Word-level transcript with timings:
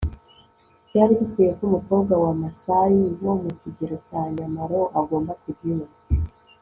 byari 0.87 1.13
bikwiye 1.19 1.51
ko 1.57 1.61
umukobwa 1.69 2.13
wa 2.23 2.31
maasai 2.41 3.03
wo 3.25 3.33
mu 3.41 3.49
kigero 3.59 3.95
cya 4.07 4.21
nyamalo 4.35 4.81
agomba 4.99 5.31
kujya 5.41 5.65
iwe 5.73 5.87